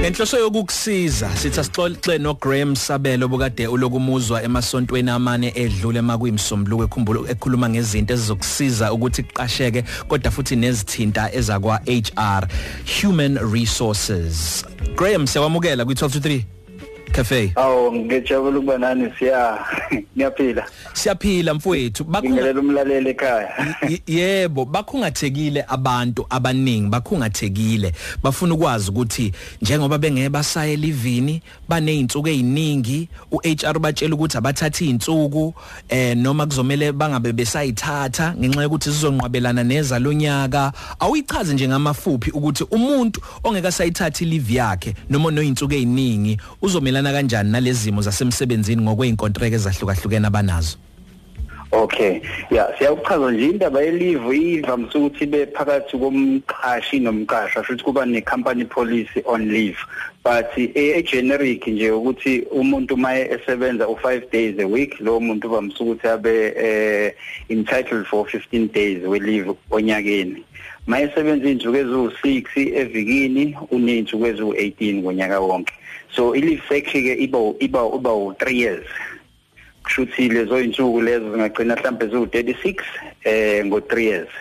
Ngenhloso 0.00 0.38
yokukusiza 0.38 1.36
sithi 1.36 1.60
asixoxe 1.60 2.18
no 2.18 2.34
Graham 2.34 2.76
Sabelo 2.76 3.28
bokade 3.28 3.66
ulokumuzwa 3.66 4.42
emasontweni 4.42 5.10
amane 5.10 5.52
edlule 5.54 6.00
makuyimsombuluko 6.00 6.84
ekhumbulo 6.84 7.26
ekhuluma 7.28 7.68
ngezinto 7.68 8.14
ezizokusiza 8.14 8.92
ukuthi 8.92 9.22
kuqasheke 9.22 9.84
kodwa 10.08 10.30
futhi 10.30 10.56
nezithinta 10.56 11.34
ezakwa 11.34 11.80
HR 11.86 12.46
Human 13.00 13.38
Resources. 13.52 14.64
Graham 14.96 15.26
siyakwamukela 15.26 15.84
kwi 15.84 15.94
1223 15.94 16.55
cafe. 17.16 17.52
Awu 17.56 17.92
ngijabula 17.92 18.58
ukuba 18.58 18.78
nani 18.78 19.12
siya 19.18 19.58
niyaphila 20.16 20.66
siyaphila 20.92 21.54
mfowethu. 21.54 22.04
Ngibingelela 22.04 22.60
umlaleli 22.60 23.10
ekhaya. 23.10 23.76
Yebo 24.06 24.64
bakhungathekile 24.64 25.64
abantu 25.68 26.26
abaningi 26.30 26.88
bakhungathekile. 26.88 27.92
Bafuna 28.22 28.54
ukwazi 28.54 28.90
ukuthi 28.90 29.32
njengoba 29.62 29.98
bengeke 29.98 30.28
basaya 30.28 30.72
elivini 30.72 31.42
baneyinsuku 31.68 32.28
eziningi 32.28 33.08
uHR 33.30 33.78
batshela 33.78 34.14
ukuthi 34.14 34.38
abathatha 34.38 34.84
izinsuku 34.84 35.54
eh 35.88 36.16
noma 36.16 36.46
kuzomela 36.46 36.92
bangabe 36.92 37.32
besayithatha 37.32 38.34
ngenxa 38.38 38.62
yokuthi 38.62 38.90
sizonqwabelana 38.90 39.64
neza 39.64 39.98
lonyaka 39.98 40.72
awuyichaze 40.98 41.54
nje 41.54 41.68
ngamafuphi 41.68 42.30
ukuthi 42.30 42.64
umuntu 42.70 43.20
ongeka 43.44 43.72
sayithatha 43.72 44.24
ilive 44.24 44.54
yakhe 44.54 44.94
noma 45.10 45.30
noyinsuku 45.30 45.74
eziningi 45.74 46.38
uzomelana 46.62 47.05
kanjani 47.12 47.50
nalezimo 47.50 48.02
zasemsebenzini 48.02 48.82
ngokweinkontreke 48.82 49.56
ezahlukahlukene 49.56 50.26
abanazo? 50.26 50.76
Okay. 51.72 52.20
Ya 52.50 52.74
siyakuchaza 52.78 53.30
nje 53.30 53.44
indaba 53.44 53.80
yelive 53.82 54.36
ivamise 54.36 54.98
ukuthi 54.98 55.26
be 55.26 55.46
phakathi 55.46 55.98
komqhashi 55.98 57.00
nomqashwa 57.00 57.64
futhi 57.64 57.84
kuba 57.84 58.06
ne 58.06 58.20
company 58.20 58.64
policy 58.64 59.22
on 59.26 59.48
leave. 59.48 59.78
But 60.22 60.56
e 60.56 61.02
generic 61.02 61.66
nje 61.66 61.90
ukuthi 61.90 62.46
umuntu 62.50 62.96
maye 62.96 63.28
esebenza 63.30 63.86
u5 63.86 64.30
days 64.30 64.58
a 64.58 64.66
week 64.66 65.00
lo 65.00 65.20
muntu 65.20 65.48
uvamise 65.48 65.82
ukuthi 65.82 66.08
abe 66.08 66.54
eh 66.56 67.12
entitled 67.48 68.06
for 68.06 68.26
15 68.26 68.72
days 68.72 69.02
we 69.02 69.18
leave 69.18 69.50
onyakeni 69.70 70.44
mayesebenza 70.86 71.48
izinsuku 71.48 71.76
eziwu6 71.76 72.76
evikini 72.78 73.56
uneyinsuku 73.70 74.26
eziwu18 74.26 74.94
ngonyaka 74.94 75.40
wonke. 75.40 75.74
So 76.14 76.34
i-leave 76.34 76.62
cycle 76.68 77.02
ke 77.02 77.14
iba 77.14 77.38
iba 77.60 77.84
uba 77.84 78.10
u3 78.10 78.54
years. 78.54 78.86
Kushuthi 79.86 80.28
lezo 80.28 80.60
insuku 80.60 81.00
lezo 81.00 81.30
zingagcina 81.32 81.76
mhlambe 81.76 82.06
ziwu36 82.06 82.82
eh 83.24 83.64
ngo3 83.66 83.98
years. 84.00 84.32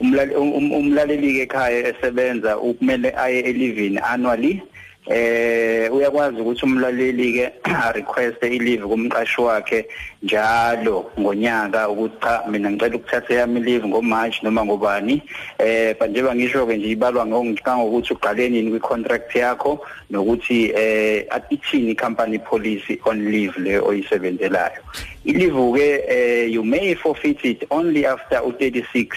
Umlaleli 0.00 0.34
umlaleli 0.80 1.32
ke 1.34 1.42
ekhaya 1.42 1.88
esebenza 1.92 2.58
ukumele 2.58 3.12
aye 3.16 3.40
elivini 3.40 4.00
annually 4.02 4.62
eh 5.06 5.92
uyakwazi 5.92 6.40
ukuthi 6.40 6.64
umlaleli 6.64 7.32
ke 7.32 7.52
request 7.98 8.42
i-leave 8.42 8.88
kumqashi 8.88 9.40
wakhe 9.40 9.86
njalo 10.22 11.10
ngonyaka 11.20 11.88
ukuthi 11.88 12.16
cha 12.20 12.42
mina 12.48 12.70
ngicela 12.70 12.96
ukuthatha 12.96 13.34
yami 13.34 13.60
leave 13.60 13.86
ngoMarch 13.86 14.42
noma 14.42 14.64
ngobani. 14.64 15.22
Eh 15.58 15.96
njengoba 16.08 16.34
ngisho 16.34 16.66
ke 16.66 16.76
nje 16.76 16.90
ibalwa 16.90 17.26
ngokuthi 17.26 18.14
uqale 18.14 18.48
nini 18.48 18.70
kwi-contract 18.70 19.34
yakho 19.34 19.80
nokuthi 20.10 20.72
eh 20.74 21.26
ithini 21.50 21.92
i-company 21.92 22.38
policy 22.38 22.98
on 23.04 23.30
leave 23.30 23.58
le 23.58 23.78
oyisebenzelayo. 23.78 24.80
I-leave 25.26 25.72
ke 25.76 25.88
eh 26.08 26.46
you 26.48 26.64
may 26.64 26.94
forfeit 26.94 27.44
it 27.44 27.64
only 27.70 28.06
after 28.06 28.40
u36 28.40 29.12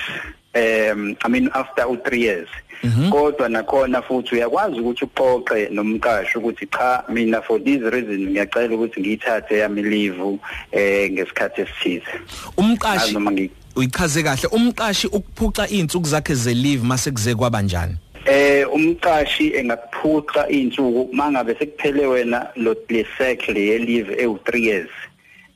um 0.57 1.15
i 1.25 1.29
mean 1.29 1.49
after 1.53 1.85
u3 1.85 2.19
years. 2.19 2.49
Kodwa 3.09 3.49
nakhona 3.49 4.01
futhi 4.01 4.35
uyakwazi 4.35 4.79
ukuthi 4.79 5.05
uqoqe 5.05 5.69
nomqashi 5.69 6.37
ukuthi 6.37 6.67
cha 6.67 7.03
mina 7.09 7.41
for 7.41 7.59
this 7.59 7.81
reason 7.81 8.29
ngiyacela 8.29 8.75
ukuthi 8.75 9.01
ngiyithathe 9.01 9.57
yami 9.57 9.81
leave 9.81 10.39
eh 10.71 11.11
ngesikhathi 11.11 11.61
esithize. 11.61 12.13
Umqashi 12.57 13.17
uyichaze 13.75 14.23
kahle. 14.23 14.47
Umqashi 14.51 15.07
ukuphuca 15.07 15.67
izinsuku 15.69 16.07
zakhe 16.07 16.35
ze 16.35 16.53
leave 16.53 16.83
mase 16.83 17.11
kuze 17.11 17.35
kwabanjani 17.35 17.97
eh 18.27 18.65
umqashi 18.73 19.55
engakuphuca 19.55 20.49
izinsuku 20.49 21.09
mangabe 21.13 21.55
sekuphele 21.59 22.05
wena 22.05 22.47
lo 22.55 22.75
le 22.89 23.05
cycle 23.17 23.59
ye 23.67 23.77
leave 23.77 24.15
ewu3 24.15 24.57
years 24.59 24.89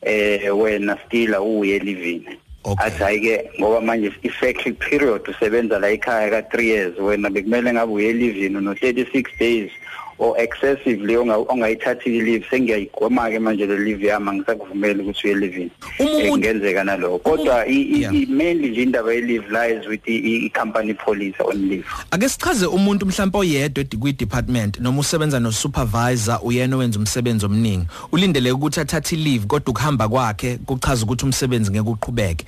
eh 0.02 0.58
wena 0.58 0.98
still 1.06 1.36
uye 1.36 1.80
livini 1.80 2.38
Okay. 2.64 2.86
athi 2.88 3.04
ayike 3.04 3.50
ngoba 3.60 3.82
manje 3.82 4.12
i-cycle 4.22 4.74
period 4.74 5.22
usebenza 5.28 5.80
la 5.80 5.90
ekhaya 5.90 6.30
ka 6.30 6.58
3 6.58 6.62
years 6.62 6.94
wena 7.00 7.30
bekumele 7.30 7.74
ngabe 7.74 7.94
uye 7.94 8.14
livini 8.14 8.62
no 8.62 8.74
36 8.74 9.26
days 9.40 9.72
or 10.22 10.38
excessively 10.38 11.18
ongayithathi 11.18 12.22
leave 12.22 12.46
sengiyayigwema 12.50 13.30
ke 13.30 13.40
manje 13.40 13.66
le 13.66 13.78
leave 13.78 14.08
yami 14.08 14.30
angisakuvumeli 14.30 15.02
ukuthi 15.02 15.28
uye 15.28 15.36
livini 15.36 15.72
ngenzeka 16.38 16.84
nalokho. 16.84 17.20
Kodwa 17.20 17.66
mainly 18.28 18.70
nje 18.70 18.84
indaba 18.84 19.14
ye 19.14 19.22
leave 19.22 19.50
lies 19.50 19.88
with 19.88 20.02
i 20.08 20.50
company 20.54 20.94
policy 20.94 21.44
on 21.44 21.70
leave. 21.70 21.86
Ake 22.12 22.30
sichaze 22.30 22.66
umuntu 22.66 23.06
mhlawumbe 23.06 23.38
oyedwa 23.38 23.84
kwi 24.00 24.14
department 24.14 24.80
noma 24.80 25.00
usebenza 25.00 25.40
no 25.40 25.52
supervisor 25.52 26.40
uyena 26.44 26.76
owenza 26.76 27.00
umsebenzi 27.00 27.46
omningi. 27.46 27.88
Ulindele 28.12 28.52
ukuthi 28.52 28.80
athathe 28.80 29.16
leave 29.16 29.46
kodwa 29.48 29.72
ukuhamba 29.72 30.10
kwakhe 30.10 30.58
kuchaza 30.58 31.04
ukuthi 31.06 31.26
umsebenzi 31.26 31.72
ngeke 31.72 31.90
uqhubeke. 31.90 32.46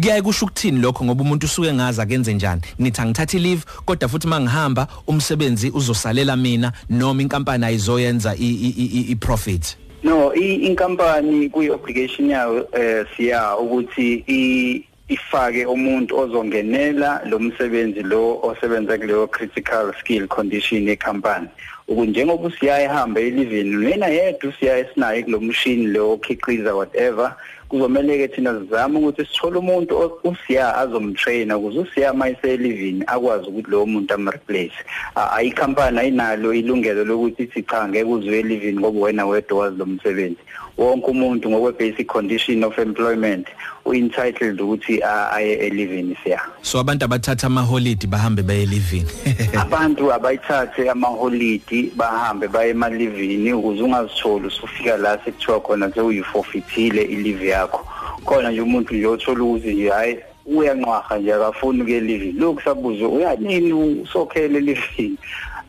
Kuyaye 0.00 0.22
kusho 0.22 0.46
ukuthini 0.46 0.80
lokho 0.80 1.04
ngoba 1.04 1.22
umuntu 1.22 1.46
usuke 1.46 1.72
ngaza 1.72 2.06
kenze 2.06 2.34
njani? 2.34 2.62
Nithi 2.78 3.00
angithathe 3.00 3.38
leave 3.38 3.62
kodwa 3.84 4.08
futhi 4.08 4.26
mangihamba 4.26 4.86
umsebenzi 5.06 5.70
uzosalela 5.70 6.36
mina 6.36 6.72
noma 7.12 7.22
inkampani 7.22 7.64
ayizoyenza 7.64 8.34
i 8.38 9.16
profit? 9.20 9.76
No 10.02 10.34
inkampani 10.34 11.50
kuyi 11.50 11.70
obligation 11.70 12.30
yayo 12.30 12.68
eh 12.72 13.06
siya 13.16 13.56
ukuthi 13.56 14.24
i 14.26 14.84
ifake 15.08 15.66
umuntu 15.66 16.18
ozongenela 16.18 17.20
lo 17.24 17.38
msebenzi 17.38 18.02
lo 18.02 18.40
osebenza 18.42 18.98
kuleyo 18.98 19.26
critical 19.26 19.92
skill 20.00 20.26
condition 20.26 20.88
ecompany 20.88 21.48
ukunjengoba 21.92 22.48
usiyaye 22.48 22.84
ehambe 22.84 23.26
elivini 23.26 23.76
wena 23.76 24.06
yedwa 24.06 24.50
usiyaye 24.50 24.86
sinaye 24.94 25.22
kulo 25.22 25.40
machine 25.40 25.86
lo 25.86 26.12
okhiqiza 26.12 26.74
whatever. 26.74 27.36
Kuzomele 27.68 28.18
ke 28.18 28.28
thina 28.28 28.60
sizame 28.60 28.98
ukuthi 28.98 29.24
sithole 29.24 29.58
umuntu 29.58 30.12
usiya 30.24 30.76
azomtraina 30.76 31.56
ukuze 31.56 31.78
usiya 31.78 32.12
mayiselivini 32.12 33.04
akwazi 33.06 33.48
ukuthi 33.48 33.70
lowo 33.70 33.86
muntu 33.86 34.14
amreplace 34.14 34.76
ayikhampani 35.14 35.98
ayinalo 35.98 36.54
ilungelo 36.54 37.04
lokuthi 37.04 37.42
ithi 37.42 37.62
cha 37.62 37.88
ngeke 37.88 38.04
uzwe 38.04 38.38
elivini 38.38 38.78
ngoba 38.78 39.00
wena 39.00 39.26
wedwa 39.26 39.58
wazi 39.58 39.76
lo 39.76 39.86
msebenzi. 39.86 40.40
Wonke 40.78 41.06
umuntu 41.06 41.50
ngokwe 41.50 41.72
basic 41.72 42.06
condition 42.06 42.64
of 42.64 42.78
employment 42.78 43.46
u-entitled 43.84 44.60
ukuthi 44.60 45.02
aye 45.32 45.54
elivini 45.54 46.16
siya. 46.24 46.40
So 46.62 46.78
abantu 46.80 47.04
abathatha 47.04 47.46
ama 47.46 47.62
holiday 47.62 48.06
bahambe 48.06 48.42
baye 48.42 48.62
elivini? 48.62 49.08
Abantu 49.62 50.12
abayithathe 50.12 50.90
ama 50.90 51.08
holiday 51.08 51.81
bahambe 51.96 52.48
baye 52.48 52.70
emalivini 52.70 53.52
ukuze 53.52 53.82
ungazitholi 53.82 54.46
usufika 54.46 54.96
la 54.96 55.18
sekuthiwa 55.24 55.60
khona 55.60 55.92
sewuyiforfeitile 55.94 57.02
ilive 57.02 57.48
yakho. 57.48 57.86
Khona 58.24 58.50
nje 58.50 58.60
umuntu 58.60 58.94
nje 58.94 59.06
othola 59.06 59.44
ukuthi 59.44 59.74
nje 59.74 59.88
hayi 59.88 60.18
uyanqwaha 60.46 61.18
nje 61.18 61.34
akafuni 61.34 61.84
ke 61.84 62.00
livini 62.00 62.40
lokhu 62.40 62.62
sabuzo 62.62 63.08
uyanini 63.10 63.72
usokhele 63.72 64.60
livini 64.60 65.16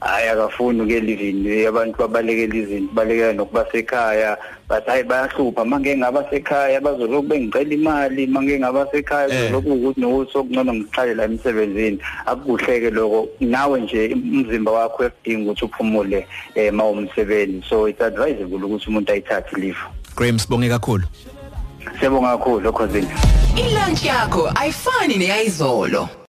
hayi 0.04 0.28
akafuni 0.30 0.88
ke 0.88 1.00
livini 1.00 1.66
abantu 1.66 1.98
babalekela 1.98 2.56
izinto 2.56 2.94
balekela 2.94 3.34
nokuba 3.34 3.66
sekhaya 3.72 4.38
bathi 4.70 4.90
hayi 4.90 5.04
bayahlupha. 5.04 5.66
Manje 5.66 5.98
ngaba 5.98 6.26
sekhaya 6.30 6.82
bazoloku 6.82 7.28
bengicela 7.28 7.74
imali. 7.74 8.28
Manje 8.28 8.60
ngaba 8.60 8.88
sekhaya 8.92 9.30
bazoloku 9.30 9.72
ukuthi 9.74 10.02
nokusokungcono 10.02 10.74
ngiqale 10.74 11.14
la 11.14 11.24
emsebenzini. 11.24 12.00
Akukuhleke 12.26 12.90
lokho. 12.90 13.30
Nawe 13.40 13.82
nje 13.82 14.14
umzimba 14.14 14.72
wakho 14.72 14.98
uyakudinga 15.00 15.52
ukuthi 15.52 15.66
uphumule 15.66 16.28
eh 16.56 16.74
mawumsebenzi 16.74 17.64
so 17.70 17.88
it's 17.88 18.02
advisable 18.02 18.66
ukuthi 18.66 18.90
umuntu 18.90 19.12
ayithathe 19.12 19.58
leave. 19.58 19.80
Graham 20.16 20.40
sibonge 20.40 20.70
kakhulu. 20.70 21.04
Siyabonga 22.00 22.38
kakhulu 22.38 22.60
lokho 22.60 22.88
zinto 22.88 23.16
Ilunch 23.56 24.06
yakho 24.06 24.52
ayifani 24.56 25.18
neyizolo 25.18 26.10